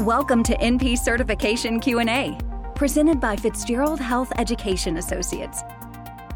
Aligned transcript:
Welcome 0.00 0.44
to 0.44 0.56
NP 0.58 0.96
Certification 0.96 1.80
Q&A, 1.80 2.38
presented 2.76 3.18
by 3.18 3.34
Fitzgerald 3.34 3.98
Health 3.98 4.32
Education 4.38 4.98
Associates. 4.98 5.62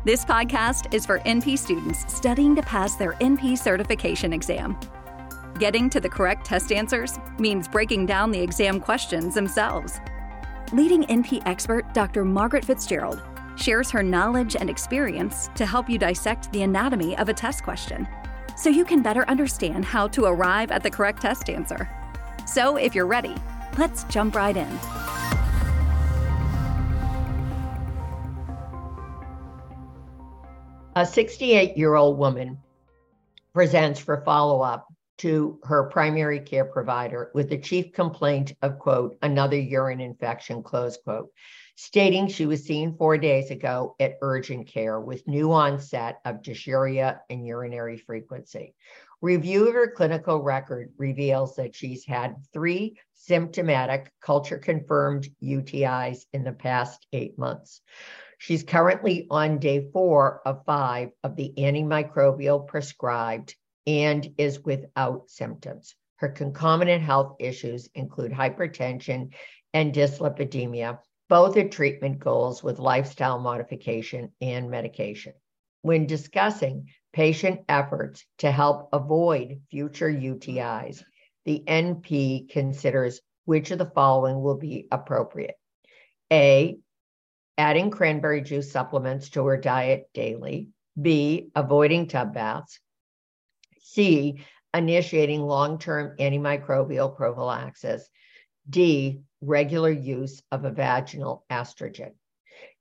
This 0.05 0.25
podcast 0.25 0.93
is 0.93 1.07
for 1.07 1.21
NP 1.21 1.57
students 1.57 2.13
studying 2.13 2.57
to 2.57 2.63
pass 2.63 2.97
their 2.97 3.13
NP 3.13 3.57
certification 3.57 4.33
exam. 4.33 4.77
Getting 5.61 5.89
to 5.91 6.01
the 6.01 6.09
correct 6.09 6.45
test 6.45 6.73
answers 6.73 7.21
means 7.39 7.69
breaking 7.69 8.07
down 8.07 8.33
the 8.33 8.41
exam 8.41 8.81
questions 8.81 9.35
themselves. 9.35 10.01
Leading 10.73 11.05
NP 11.05 11.43
expert 11.47 11.95
Dr. 11.95 12.25
Margaret 12.25 12.65
Fitzgerald 12.65 13.23
shares 13.55 13.93
her 13.93 14.03
knowledge 14.03 14.57
and 14.57 14.69
experience 14.69 15.51
to 15.55 15.65
help 15.65 15.89
you 15.89 15.99
dissect 15.99 16.53
the 16.53 16.63
anatomy 16.63 17.17
of 17.19 17.29
a 17.29 17.35
test 17.35 17.63
question 17.63 18.09
so 18.57 18.69
you 18.71 18.85
can 18.85 19.03
better 19.03 19.29
understand 19.29 19.85
how 19.85 20.09
to 20.09 20.25
arrive 20.25 20.71
at 20.71 20.83
the 20.83 20.91
correct 20.91 21.23
test 21.23 21.49
answer. 21.49 21.89
So, 22.47 22.77
if 22.77 22.95
you're 22.95 23.07
ready, 23.07 23.35
let's 23.79 24.05
jump 24.05 24.35
right 24.35 24.57
in. 24.57 24.79
A 30.95 31.07
68 31.07 31.77
year 31.77 31.95
old 31.95 32.19
woman 32.19 32.59
presents 33.55 33.99
for 33.99 34.23
follow 34.25 34.61
up 34.61 34.87
to 35.19 35.59
her 35.65 35.85
primary 35.85 36.41
care 36.41 36.65
provider 36.65 37.31
with 37.33 37.49
the 37.49 37.59
chief 37.59 37.93
complaint 37.93 38.53
of, 38.61 38.79
quote, 38.79 39.17
another 39.23 39.59
urine 39.59 40.01
infection, 40.01 40.63
close 40.63 40.97
quote, 40.97 41.31
stating 41.75 42.29
she 42.29 42.47
was 42.47 42.65
seen 42.65 42.97
four 42.97 43.17
days 43.19 43.51
ago 43.51 43.97
at 43.99 44.19
urgent 44.21 44.67
care 44.67 45.01
with 45.01 45.27
new 45.27 45.53
onset 45.53 46.21
of 46.25 46.43
dysuria 46.43 47.21
and 47.31 47.47
urinary 47.47 47.97
frequency. 47.97 48.75
Review 49.21 49.69
of 49.69 49.75
her 49.75 49.91
clinical 49.91 50.43
record 50.43 50.93
reveals 50.99 51.57
that 51.57 51.75
she's 51.75 52.05
had 52.05 52.37
three 52.53 52.99
symptomatic 53.15 54.13
culture 54.21 54.59
confirmed 54.59 55.29
UTIs 55.43 56.27
in 56.33 56.43
the 56.43 56.53
past 56.53 57.07
eight 57.13 57.39
months. 57.39 57.81
She's 58.39 58.65
currently 58.65 59.29
on 59.31 59.59
day 59.59 59.89
four 59.93 60.43
of 60.45 60.65
five 60.67 61.11
of 61.23 61.37
the 61.37 61.55
antimicrobial 61.57 62.67
prescribed 62.67 63.55
and 63.87 64.29
is 64.39 64.61
without 64.65 65.31
symptoms. 65.31 65.95
Her 66.17 66.29
concomitant 66.29 67.03
health 67.03 67.37
issues 67.39 67.89
include 67.95 68.33
hypertension 68.33 69.33
and 69.73 69.95
dyslipidemia, 69.95 70.99
both 71.33 71.57
are 71.57 71.67
treatment 71.67 72.19
goals 72.19 72.63
with 72.63 72.79
lifestyle 72.79 73.39
modification 73.39 74.31
and 74.43 74.71
medication. 74.71 75.33
When 75.81 76.07
discussing 76.07 76.91
patient 77.15 77.63
efforts 77.71 78.27
to 78.41 78.51
help 78.51 78.91
avoid 78.93 79.63
future 79.71 80.11
UTIs, 80.13 81.03
the 81.47 81.65
NP 81.67 82.51
considers 82.51 83.23
which 83.47 83.71
of 83.71 83.79
the 83.79 83.91
following 83.95 84.43
will 84.43 84.59
be 84.59 84.89
appropriate. 84.93 85.55
A, 86.31 86.77
adding 87.57 87.89
cranberry 87.89 88.43
juice 88.43 88.71
supplements 88.71 89.31
to 89.31 89.47
her 89.47 89.57
diet 89.57 90.11
daily. 90.13 90.69
B, 91.01 91.49
avoiding 91.57 92.09
tub 92.09 92.35
baths. 92.35 92.79
C, 93.81 94.45
initiating 94.75 95.41
long 95.41 95.79
term 95.79 96.15
antimicrobial 96.19 97.17
prophylaxis. 97.17 98.07
D, 98.69 99.23
regular 99.43 99.91
use 99.91 100.43
of 100.51 100.65
a 100.65 100.71
vaginal 100.71 101.45
estrogen. 101.51 102.13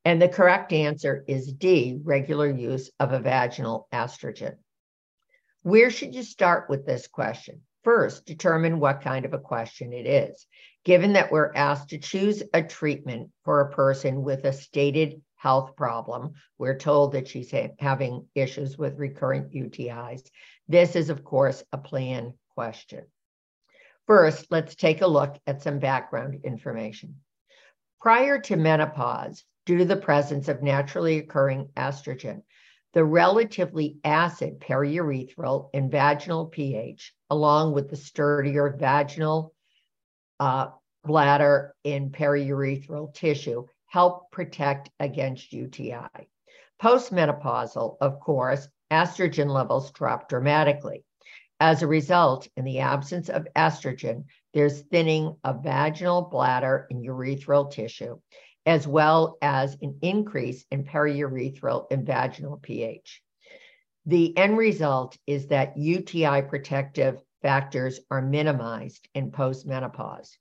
And 0.06 0.22
the 0.22 0.30
correct 0.30 0.72
answer 0.72 1.24
is 1.28 1.52
D, 1.52 2.00
regular 2.04 2.50
use 2.50 2.90
of 3.00 3.12
a 3.14 3.20
vaginal 3.20 3.88
estrogen. 3.92 4.56
Where 5.64 5.92
should 5.92 6.16
you 6.16 6.24
start 6.24 6.70
with 6.70 6.86
this 6.86 7.08
question? 7.08 7.62
First, 7.84 8.26
determine 8.26 8.80
what 8.80 9.02
kind 9.02 9.26
of 9.26 9.34
a 9.34 9.40
question 9.40 9.92
it 9.94 10.08
is. 10.08 10.48
Given 10.86 11.14
that 11.14 11.32
we're 11.32 11.54
asked 11.54 11.90
to 11.90 12.00
choose 12.00 12.42
a 12.54 12.64
treatment 12.64 13.32
for 13.44 13.62
a 13.62 13.72
person 13.72 14.24
with 14.24 14.46
a 14.46 14.54
stated 14.54 15.22
health 15.36 15.76
problem, 15.76 16.34
we're 16.58 16.78
told 16.78 17.14
that 17.14 17.28
she's 17.28 17.52
ha- 17.52 17.74
having 17.80 18.28
issues 18.34 18.78
with 18.78 18.98
recurrent 18.98 19.52
UTIs. 19.52 20.24
This 20.68 20.96
is, 20.96 21.10
of 21.10 21.24
course, 21.24 21.64
a 21.72 21.78
plan 21.78 22.34
question. 22.56 23.06
First, 24.08 24.48
let's 24.50 24.76
take 24.76 25.02
a 25.02 25.08
look 25.08 25.38
at 25.48 25.62
some 25.62 25.80
background 25.80 26.40
information. 26.44 27.16
Prior 28.02 28.40
to 28.40 28.56
menopause, 28.56 29.44
due 29.66 29.78
to 29.78 29.86
the 29.86 29.96
presence 29.96 30.48
of 30.48 30.64
naturally 30.64 31.20
occurring 31.20 31.70
estrogen, 31.78 32.42
the 32.94 33.06
relatively 33.06 33.98
acid 34.04 34.60
periurethral 34.60 35.70
and 35.74 35.92
vaginal 35.92 36.48
pH, 36.48 37.14
along 37.30 37.74
with 37.74 37.90
the 37.90 37.96
sturdier 37.96 38.76
vaginal 38.78 39.54
uh, 40.40 40.68
bladder 41.06 41.76
and 41.86 42.12
periurethral 42.12 43.14
tissue, 43.14 43.66
help 43.86 44.32
protect 44.32 44.90
against 45.00 45.54
UTI. 45.54 46.28
Postmenopausal, 46.82 47.98
of 48.02 48.20
course, 48.20 48.68
estrogen 48.92 49.50
levels 49.50 49.92
drop 49.92 50.28
dramatically. 50.28 51.06
As 51.62 51.84
a 51.84 51.88
result, 51.88 52.48
in 52.58 52.66
the 52.66 52.80
absence 52.80 53.30
of 53.30 53.48
estrogen, 53.56 54.26
there's 54.52 54.82
thinning 54.82 55.36
of 55.44 55.62
vaginal 55.62 56.24
bladder 56.24 56.88
and 56.90 57.06
urethral 57.06 57.70
tissue, 57.70 58.20
as 58.66 58.88
well 58.88 59.38
as 59.44 59.78
an 59.80 60.00
increase 60.02 60.66
in 60.72 60.86
periurethral 60.86 61.86
and 61.92 62.04
vaginal 62.04 62.58
pH. 62.58 63.22
The 64.08 64.36
end 64.36 64.58
result 64.58 65.20
is 65.28 65.50
that 65.50 65.78
UTI 65.78 66.42
protective 66.42 67.22
factors 67.44 68.00
are 68.10 68.24
minimized 68.24 69.08
in 69.14 69.30
postmenopause. 69.30 70.32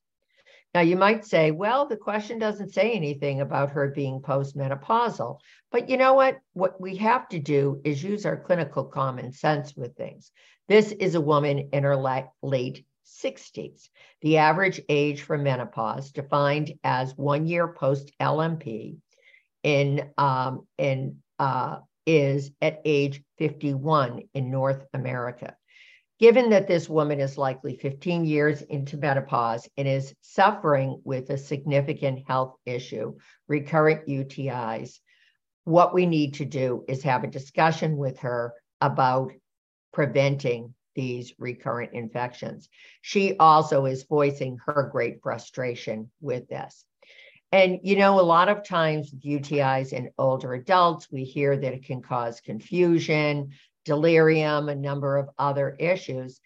Now, 0.73 0.83
you 0.83 0.97
might 0.97 1.25
say, 1.25 1.51
well, 1.51 1.87
the 1.87 1.97
question 1.97 2.39
doesn't 2.39 2.73
say 2.73 2.93
anything 2.93 3.41
about 3.41 3.71
her 3.71 3.89
being 3.89 4.21
postmenopausal. 4.21 5.41
But 5.73 5.89
you 5.89 5.97
know 5.97 6.15
what? 6.15 6.39
What 6.53 6.81
we 6.81 6.97
have 6.97 7.29
to 7.31 7.41
do 7.41 7.81
is 7.85 8.03
use 8.03 8.25
our 8.25 8.37
clinical 8.37 8.85
common 8.85 9.33
sense 9.33 9.75
with 9.75 9.97
things. 9.97 10.31
This 10.69 10.93
is 10.93 11.17
a 11.17 11.21
woman 11.21 11.71
in 11.73 11.83
her 11.83 11.97
late 11.97 12.85
60s. 13.05 13.89
The 14.21 14.37
average 14.37 14.81
age 14.89 15.23
for 15.23 15.37
menopause, 15.37 16.13
defined 16.13 16.75
as 16.85 17.17
one 17.17 17.49
year 17.49 17.67
post 17.67 18.13
LMP, 18.21 18.99
in, 19.65 20.11
um, 20.17 20.67
in, 20.79 21.19
uh, 21.41 21.79
is 22.07 22.53
at 22.63 22.81
age 22.85 23.23
51 23.39 24.23
in 24.35 24.51
North 24.51 24.87
America. 24.95 25.57
Given 26.21 26.51
that 26.51 26.69
this 26.69 26.87
woman 26.87 27.19
is 27.19 27.39
likely 27.39 27.77
15 27.77 28.27
years 28.27 28.61
into 28.61 28.99
menopause 28.99 29.67
and 29.79 29.89
is 29.89 30.15
suffering 30.21 31.01
with 31.03 31.31
a 31.31 31.39
significant 31.39 32.25
health 32.29 32.57
issue, 32.67 33.17
recurrent 33.49 34.07
UTIs, 34.07 34.99
what 35.65 35.95
we 35.95 36.05
need 36.05 36.35
to 36.35 36.45
do 36.45 36.85
is 36.89 37.03
have 37.05 37.25
a 37.25 37.29
discussion 37.29 37.97
with 37.97 38.19
her 38.19 38.53
about 38.83 39.33
preventing 39.95 40.75
these 40.95 41.33
recurrent 41.39 41.95
infections. 41.95 42.69
She 43.01 43.39
also 43.39 43.87
is 43.87 44.05
voicing 44.05 44.59
her 44.67 44.91
great 44.93 45.23
frustration 45.23 46.11
with 46.21 46.49
this. 46.49 46.85
And, 47.53 47.81
you 47.83 47.97
know, 47.97 48.21
a 48.21 48.23
lot 48.23 48.49
of 48.49 48.63
times 48.63 49.11
with 49.11 49.25
UTIs 49.25 49.93
in 49.93 50.11
older 50.19 50.53
adults, 50.53 51.11
we 51.11 51.25
hear 51.25 51.57
that 51.57 51.73
it 51.73 51.85
can 51.85 52.03
cause 52.03 52.41
confusion, 52.41 53.51
delirium, 53.85 54.69
a 54.69 54.75
number 54.75 55.17
of 55.17 55.31
other 55.39 55.77
issues. 55.79 56.41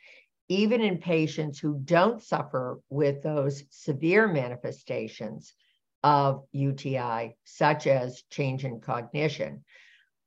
Even 0.48 0.82
in 0.82 0.98
patients 0.98 1.58
who 1.58 1.80
don't 1.82 2.22
suffer 2.22 2.80
with 2.90 3.22
those 3.22 3.64
severe 3.70 4.28
manifestations 4.28 5.54
of 6.02 6.44
UTI, 6.52 7.34
such 7.44 7.86
as 7.86 8.22
change 8.30 8.64
in 8.64 8.80
cognition, 8.80 9.64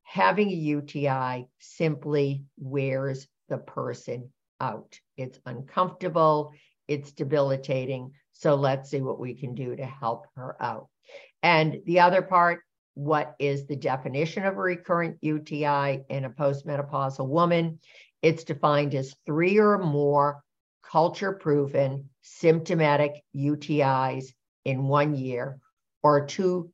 having 0.03 0.49
a 0.49 0.53
UTI 0.53 1.47
simply 1.59 2.45
wears 2.57 3.27
the 3.49 3.59
person 3.59 4.31
out. 4.59 4.99
It's 5.17 5.39
uncomfortable, 5.45 6.53
it's 6.87 7.11
debilitating. 7.11 8.13
So 8.33 8.55
let's 8.55 8.89
see 8.89 9.01
what 9.01 9.19
we 9.19 9.35
can 9.35 9.53
do 9.53 9.75
to 9.75 9.85
help 9.85 10.25
her 10.35 10.55
out. 10.61 10.87
And 11.43 11.81
the 11.85 11.99
other 11.99 12.21
part, 12.21 12.61
what 12.97 13.35
is 13.37 13.67
the 13.67 13.75
definition 13.75 14.43
of 14.43 14.57
a 14.57 14.59
recurrent 14.59 15.17
UTI 15.21 16.03
in 16.09 16.25
a 16.25 16.31
postmenopausal 16.31 17.27
woman? 17.27 17.79
It's 18.23 18.43
defined 18.43 18.95
as 18.95 19.13
three 19.23 19.59
or 19.59 19.77
more 19.77 20.41
culture 20.81 21.33
proven 21.33 22.09
symptomatic 22.23 23.23
UTIs 23.35 24.33
in 24.65 24.87
one 24.87 25.13
year 25.13 25.59
or 26.01 26.25
two 26.25 26.71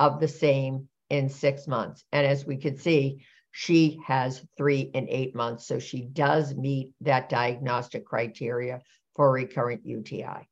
of 0.00 0.18
the 0.18 0.26
same 0.26 0.88
in 1.08 1.28
six 1.28 1.68
months. 1.68 2.02
And 2.10 2.26
as 2.26 2.44
we 2.44 2.56
can 2.56 2.76
see, 2.76 3.24
she 3.52 4.00
has 4.04 4.44
three 4.56 4.90
in 4.92 5.08
eight 5.08 5.36
months. 5.36 5.68
So 5.68 5.78
she 5.78 6.02
does 6.02 6.52
meet 6.52 6.90
that 7.02 7.28
diagnostic 7.28 8.04
criteria 8.04 8.80
for 9.14 9.30
recurrent 9.30 9.86
UTI. 9.86 10.48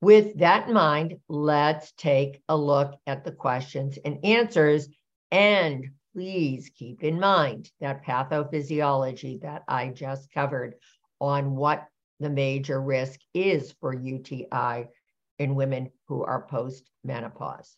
With 0.00 0.38
that 0.38 0.68
in 0.68 0.74
mind, 0.74 1.18
let's 1.28 1.92
take 1.92 2.40
a 2.48 2.56
look 2.56 2.94
at 3.06 3.24
the 3.24 3.32
questions 3.32 3.98
and 4.04 4.24
answers. 4.24 4.88
And 5.30 5.90
please 6.14 6.70
keep 6.74 7.02
in 7.02 7.18
mind 7.18 7.70
that 7.80 8.04
pathophysiology 8.04 9.40
that 9.42 9.64
I 9.66 9.88
just 9.88 10.32
covered 10.32 10.74
on 11.20 11.56
what 11.56 11.86
the 12.20 12.30
major 12.30 12.80
risk 12.80 13.20
is 13.34 13.72
for 13.80 13.92
UTI 13.92 14.86
in 15.38 15.54
women 15.54 15.90
who 16.06 16.24
are 16.24 16.46
post-menopause. 16.46 17.76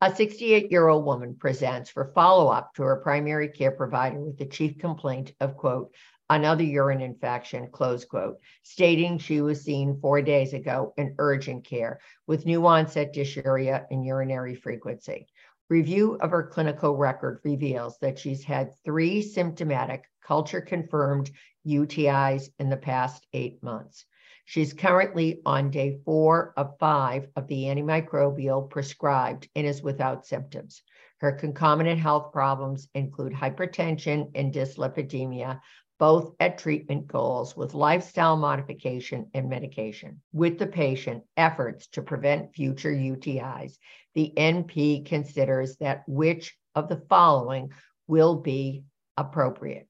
A 0.00 0.14
68 0.14 0.70
year 0.70 0.88
old 0.88 1.04
woman 1.04 1.36
presents 1.36 1.90
for 1.90 2.12
follow 2.14 2.48
up 2.48 2.74
to 2.74 2.82
her 2.82 2.96
primary 2.96 3.48
care 3.48 3.70
provider 3.70 4.20
with 4.20 4.36
the 4.36 4.46
chief 4.46 4.78
complaint 4.78 5.32
of, 5.40 5.56
quote, 5.56 5.94
another 6.28 6.64
urine 6.64 7.00
infection, 7.00 7.68
close 7.70 8.04
quote, 8.04 8.38
stating 8.62 9.18
she 9.18 9.40
was 9.40 9.62
seen 9.62 9.98
four 10.00 10.22
days 10.22 10.52
ago 10.52 10.92
in 10.96 11.14
urgent 11.18 11.64
care 11.64 12.00
with 12.26 12.46
new 12.46 12.66
onset 12.66 13.14
dysuria 13.14 13.86
and 13.90 14.04
urinary 14.04 14.54
frequency. 14.54 15.26
Review 15.68 16.14
of 16.20 16.30
her 16.30 16.44
clinical 16.44 16.96
record 16.96 17.40
reveals 17.44 17.98
that 17.98 18.18
she's 18.18 18.44
had 18.44 18.74
three 18.84 19.20
symptomatic 19.22 20.04
culture 20.24 20.60
confirmed 20.60 21.30
UTIs 21.66 22.50
in 22.58 22.70
the 22.70 22.76
past 22.76 23.26
eight 23.32 23.62
months. 23.62 24.04
She's 24.44 24.72
currently 24.72 25.42
on 25.44 25.70
day 25.70 25.98
four 26.04 26.54
of 26.56 26.78
five 26.78 27.26
of 27.34 27.48
the 27.48 27.64
antimicrobial 27.64 28.70
prescribed 28.70 29.48
and 29.56 29.66
is 29.66 29.82
without 29.82 30.24
symptoms. 30.24 30.82
Her 31.18 31.32
concomitant 31.32 31.98
health 31.98 32.32
problems 32.32 32.88
include 32.94 33.32
hypertension 33.32 34.30
and 34.36 34.54
dyslipidemia, 34.54 35.60
both 35.98 36.34
at 36.40 36.58
treatment 36.58 37.06
goals 37.06 37.56
with 37.56 37.74
lifestyle 37.74 38.36
modification 38.36 39.30
and 39.34 39.48
medication. 39.48 40.20
With 40.32 40.58
the 40.58 40.66
patient, 40.66 41.24
efforts 41.36 41.86
to 41.88 42.02
prevent 42.02 42.54
future 42.54 42.92
UTIs, 42.92 43.78
the 44.14 44.32
NP 44.36 45.06
considers 45.06 45.76
that 45.76 46.02
which 46.06 46.56
of 46.74 46.88
the 46.88 47.02
following 47.08 47.70
will 48.06 48.36
be 48.36 48.84
appropriate. 49.16 49.88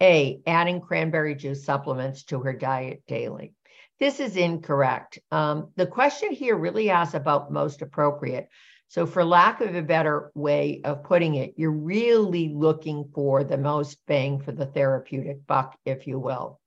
A, 0.00 0.40
adding 0.46 0.80
cranberry 0.80 1.34
juice 1.34 1.64
supplements 1.64 2.24
to 2.24 2.40
her 2.40 2.52
diet 2.52 3.02
daily. 3.06 3.54
This 3.98 4.20
is 4.20 4.36
incorrect. 4.36 5.18
Um, 5.32 5.72
the 5.74 5.86
question 5.86 6.30
here 6.30 6.56
really 6.56 6.90
asks 6.90 7.14
about 7.14 7.52
most 7.52 7.82
appropriate. 7.82 8.48
So, 8.90 9.04
for 9.04 9.22
lack 9.22 9.60
of 9.60 9.74
a 9.74 9.82
better 9.82 10.32
way 10.34 10.80
of 10.82 11.04
putting 11.04 11.34
it, 11.34 11.54
you're 11.56 11.70
really 11.70 12.48
looking 12.48 13.10
for 13.14 13.44
the 13.44 13.58
most 13.58 13.98
bang 14.06 14.40
for 14.40 14.52
the 14.52 14.64
therapeutic 14.64 15.46
buck, 15.46 15.76
if 15.84 16.06
you 16.06 16.18
will. 16.18 16.58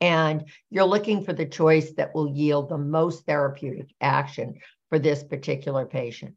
And 0.00 0.44
you're 0.70 0.84
looking 0.84 1.24
for 1.24 1.32
the 1.32 1.46
choice 1.46 1.92
that 1.94 2.14
will 2.14 2.28
yield 2.28 2.68
the 2.68 2.78
most 2.78 3.26
therapeutic 3.26 3.88
action 4.00 4.54
for 4.90 4.98
this 4.98 5.24
particular 5.24 5.86
patient. 5.86 6.36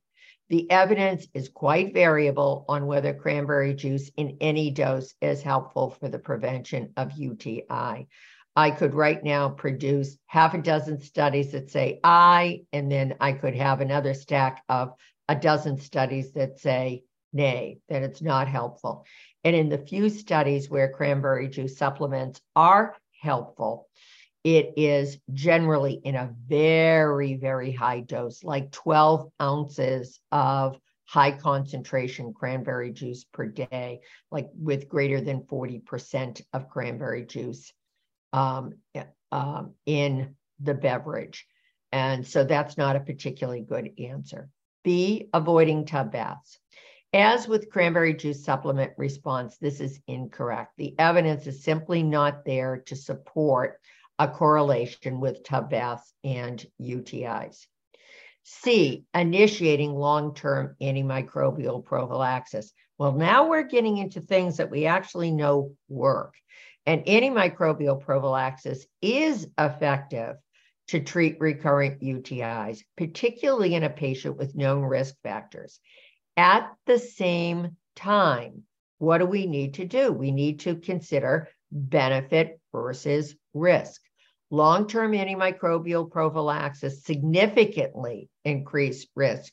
The 0.50 0.70
evidence 0.72 1.28
is 1.34 1.50
quite 1.50 1.94
variable 1.94 2.66
on 2.70 2.88
whether 2.88 3.14
cranberry 3.14 3.74
juice 3.74 4.10
in 4.16 4.38
any 4.40 4.72
dose 4.72 5.14
is 5.22 5.42
helpful 5.42 5.92
for 5.92 6.08
the 6.08 6.20
prevention 6.20 6.94
of 6.96 7.12
UTI. 7.12 8.08
I 8.58 8.72
could 8.72 8.96
right 8.96 9.24
now 9.24 9.50
produce 9.50 10.18
half 10.26 10.56
a 10.56 10.58
dozen 10.58 11.00
studies 11.00 11.52
that 11.52 11.70
say 11.70 12.00
I, 12.04 12.64
and 12.74 12.92
then 12.92 13.14
I 13.20 13.34
could 13.34 13.54
have 13.54 13.82
another 13.82 14.16
stack 14.16 14.64
of 14.68 14.94
a 15.30 15.36
dozen 15.36 15.78
studies 15.78 16.32
that 16.32 16.60
say 16.60 17.04
nay, 17.32 17.78
that 17.88 18.02
it's 18.02 18.20
not 18.20 18.48
helpful. 18.48 19.06
And 19.44 19.56
in 19.56 19.70
the 19.70 19.78
few 19.78 20.10
studies 20.10 20.72
where 20.72 20.92
cranberry 20.92 21.50
juice 21.50 21.78
supplements 21.78 22.42
are 22.56 22.96
helpful, 23.22 23.90
it 24.44 24.74
is 24.76 25.20
generally 25.32 25.94
in 25.94 26.16
a 26.16 26.34
very, 26.48 27.36
very 27.36 27.72
high 27.72 28.00
dose, 28.00 28.44
like 28.44 28.72
12 28.72 29.30
ounces 29.40 30.20
of 30.32 30.80
high 31.06 31.32
concentration 31.32 32.34
cranberry 32.34 32.92
juice 32.92 33.24
per 33.24 33.46
day, 33.46 34.00
like 34.32 34.48
with 34.56 34.90
greater 34.90 35.22
than 35.22 35.42
40% 35.42 36.42
of 36.54 36.70
cranberry 36.70 37.24
juice 37.24 37.72
um, 38.34 38.74
um, 39.32 39.74
in 39.86 40.36
the 40.60 40.74
beverage. 40.74 41.46
And 41.92 42.26
so 42.26 42.44
that's 42.44 42.78
not 42.78 42.96
a 42.96 43.02
particularly 43.02 43.62
good 43.62 43.92
answer. 44.00 44.50
B, 44.84 45.30
avoiding 45.34 45.86
tub 45.86 46.12
baths. 46.12 46.60
As 47.14 47.48
with 47.48 47.70
cranberry 47.70 48.14
juice 48.14 48.44
supplement 48.44 48.92
response, 48.98 49.58
this 49.58 49.80
is 49.80 50.00
incorrect. 50.08 50.74
The 50.78 50.94
evidence 51.00 51.48
is 51.48 51.64
simply 51.64 52.04
not 52.04 52.44
there 52.46 52.84
to 52.88 52.96
support 52.96 53.80
a 54.20 54.28
correlation 54.28 55.20
with 55.20 55.44
tub 55.44 55.70
baths 55.70 56.14
and 56.24 56.66
UTIs. 56.82 57.66
C, 58.44 59.06
initiating 59.14 59.94
long 59.94 60.34
term 60.34 60.76
antimicrobial 60.82 61.84
prophylaxis. 61.84 62.72
Well, 62.98 63.12
now 63.12 63.48
we're 63.48 63.64
getting 63.64 63.98
into 63.98 64.22
things 64.22 64.58
that 64.58 64.72
we 64.72 64.86
actually 64.86 65.32
know 65.32 65.76
work. 65.88 66.34
And 66.88 67.06
antimicrobial 67.06 68.00
prophylaxis 68.00 68.88
is 69.02 69.46
effective 69.60 70.38
to 70.88 71.02
treat 71.02 71.36
recurrent 71.42 72.02
UTIs, 72.02 72.80
particularly 72.96 73.76
in 73.76 73.84
a 73.84 73.90
patient 73.90 74.38
with 74.38 74.56
known 74.56 74.84
risk 74.84 75.16
factors. 75.22 75.82
At 76.38 76.72
the 76.86 76.98
same 76.98 77.76
time, 77.98 78.64
what 79.00 79.18
do 79.18 79.26
we 79.26 79.48
need 79.48 79.74
to 79.76 79.86
do? 79.86 80.14
We 80.14 80.32
need 80.32 80.62
to 80.62 80.78
consider 80.78 81.50
benefit 81.72 82.60
versus 82.72 83.36
risk. 83.54 84.02
Long 84.50 84.88
term 84.88 85.12
antimicrobial 85.12 86.10
prophylaxis 86.10 87.04
significantly 87.04 88.30
increase 88.46 89.06
risk 89.14 89.52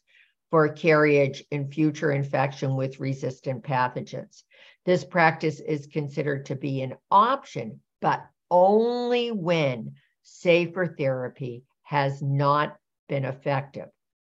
for 0.53 0.69
carriage 0.69 1.43
and 1.51 1.75
future 1.75 2.13
infection 2.13 2.77
with 2.77 3.01
resistant 3.01 3.65
pathogens. 3.65 4.45
This 4.85 5.05
practice 5.05 5.61
is 5.61 5.87
considered 5.87 6.47
to 6.47 6.57
be 6.57 6.83
an 6.83 6.95
option, 7.11 7.81
but 8.01 8.25
only 8.51 9.31
when 9.33 9.95
safer 10.23 10.95
therapy 10.99 11.65
has 11.83 12.23
not 12.23 12.77
been 13.09 13.25
effective. 13.25 13.89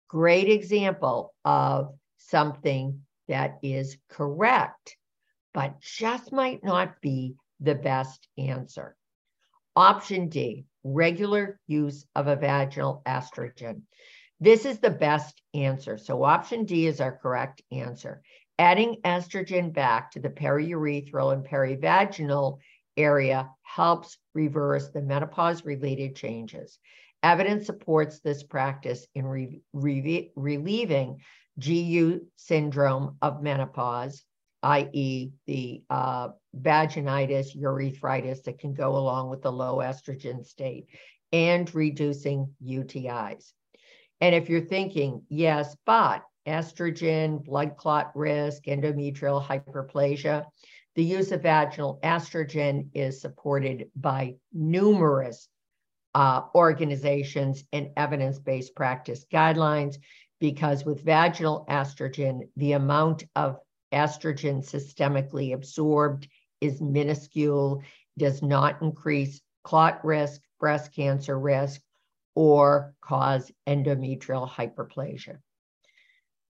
Great 0.09 0.49
example 0.49 1.35
of 1.45 1.95
something 2.19 3.03
that 3.29 3.59
is 3.63 3.97
correct, 4.09 4.97
but 5.55 5.81
just 5.81 6.33
might 6.33 6.63
not 6.63 7.01
be 7.01 7.35
the 7.61 7.75
best 7.75 8.29
answer. 8.37 8.97
Option 9.75 10.29
D, 10.29 10.67
regular 10.85 11.59
use 11.67 12.05
of 12.15 12.27
a 12.27 12.37
vaginal 12.37 13.03
estrogen. 13.07 13.83
This 14.41 14.67
is 14.67 14.81
the 14.81 14.91
best 14.91 15.41
answer. 15.55 15.97
So 15.97 16.25
option 16.25 16.65
D 16.65 16.87
is 16.87 17.01
our 17.01 17.17
correct 17.17 17.63
answer. 17.71 18.23
Adding 18.59 18.99
estrogen 19.05 19.73
back 19.73 20.11
to 20.13 20.21
the 20.21 20.29
periurethral 20.29 21.33
and 21.33 21.45
perivaginal 21.45 22.59
area 22.97 23.51
helps 23.63 24.19
reverse 24.35 24.91
the 24.91 25.03
menopause 25.03 25.65
related 25.65 26.15
changes. 26.15 26.79
Evidence 27.23 27.67
supports 27.67 28.21
this 28.21 28.43
practice 28.43 29.07
in 29.15 29.27
re- 29.27 29.63
re- 29.73 30.33
relieving 30.37 31.21
GU 31.59 32.27
syndrome 32.37 33.17
of 33.23 33.43
menopause, 33.43 34.25
i.e., 34.63 35.31
the 35.47 35.83
uh, 35.89 36.29
vaginitis, 36.57 37.57
urethritis 37.57 38.43
that 38.45 38.59
can 38.59 38.75
go 38.75 38.97
along 38.97 39.31
with 39.31 39.43
the 39.43 39.53
low 39.53 39.77
estrogen 39.79 40.45
state, 40.45 40.87
and 41.33 41.75
reducing 41.75 42.55
UTIs. 42.65 43.53
And 44.21 44.35
if 44.35 44.49
you're 44.49 44.61
thinking, 44.61 45.23
yes, 45.29 45.77
but 45.87 46.23
estrogen, 46.47 47.45
blood 47.45 47.77
clot 47.77 48.13
risk, 48.15 48.65
endometrial 48.65 49.45
hyperplasia. 49.45 50.45
The 50.95 51.05
use 51.05 51.33
of 51.33 51.43
vaginal 51.43 51.99
estrogen 52.03 52.89
is 52.95 53.21
supported 53.21 53.91
by 53.97 54.37
numerous 54.53 55.49
uh, 56.15 56.43
organizations 56.55 57.65
and 57.73 57.91
evidence 57.97 58.39
based 58.39 58.75
practice 58.75 59.25
guidelines 59.33 59.97
because 60.41 60.85
with 60.85 61.05
vaginal 61.05 61.65
estrogen, 61.69 62.49
the 62.57 62.73
amount 62.73 63.25
of 63.37 63.59
estrogen 63.93 64.59
systemically 64.59 65.55
absorbed 65.55 66.29
is 66.61 66.81
minuscule, 66.81 67.83
does 68.19 68.43
not 68.43 68.83
increase 68.83 69.41
clot 69.65 70.05
risk, 70.05 70.41
breast 70.59 70.95
cancer 70.95 71.39
risk, 71.39 71.81
or 72.35 72.95
cause 73.01 73.51
endometrial 73.67 74.49
hyperplasia. 74.49 75.39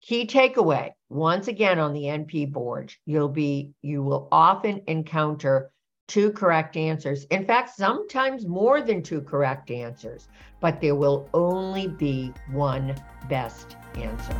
Key 0.02 0.26
takeaway, 0.26 0.90
once 1.10 1.46
again 1.46 1.78
on 1.78 1.92
the 1.92 2.02
NP 2.02 2.50
board, 2.50 2.92
you'll 3.06 3.28
be 3.28 3.72
you 3.82 4.02
will 4.02 4.26
often 4.32 4.82
encounter 4.88 5.70
two 6.08 6.32
correct 6.32 6.76
answers. 6.76 7.22
In 7.26 7.46
fact, 7.46 7.76
sometimes 7.76 8.44
more 8.44 8.82
than 8.82 9.00
two 9.00 9.20
correct 9.20 9.70
answers, 9.70 10.26
but 10.58 10.80
there 10.80 10.96
will 10.96 11.28
only 11.34 11.86
be 11.86 12.32
one 12.50 12.96
best 13.28 13.76
answer. 13.94 14.34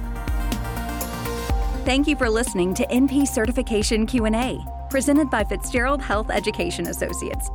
Thank 1.85 2.09
you 2.09 2.16
for 2.16 2.28
listening 2.28 2.75
to 2.75 2.87
NP 2.88 3.28
Certification 3.28 4.04
Q&A, 4.04 4.59
presented 4.90 5.31
by 5.31 5.45
Fitzgerald 5.45 6.02
Health 6.02 6.31
Education 6.31 6.88
Associates. 6.88 7.49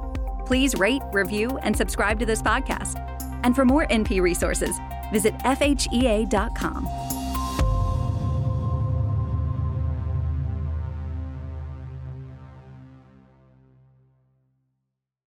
Please 0.46 0.76
rate, 0.76 1.02
review, 1.12 1.58
and 1.58 1.76
subscribe 1.76 2.22
to 2.22 2.26
this 2.26 2.42
podcast. 2.42 3.04
And 3.44 3.54
for 3.54 3.66
more 3.66 3.86
NP 3.88 4.22
resources, 4.22 4.80
visit 5.12 5.38
fhea.com. 5.40 7.17